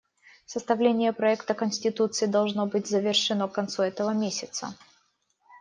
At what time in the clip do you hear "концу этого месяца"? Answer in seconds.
3.53-4.73